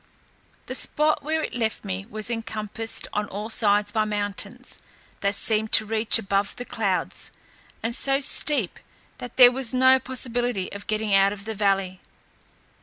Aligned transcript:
The 0.65 0.73
spot 0.73 1.21
where 1.21 1.43
it 1.43 1.53
left 1.53 1.85
me 1.85 2.07
was 2.09 2.31
encompassed 2.31 3.07
on 3.13 3.27
all 3.27 3.51
sides 3.51 3.91
by 3.91 4.03
mountains, 4.03 4.79
that 5.19 5.35
seemed 5.35 5.71
to 5.73 5.85
reach 5.85 6.17
above 6.17 6.55
the 6.55 6.65
clouds, 6.65 7.29
and 7.83 7.93
so 7.93 8.19
steep 8.19 8.79
that 9.19 9.37
there 9.37 9.51
was 9.51 9.75
no 9.75 9.99
possibility 9.99 10.71
of 10.71 10.87
getting 10.87 11.13
out 11.13 11.33
of 11.33 11.45
the 11.45 11.53
valley. 11.53 12.01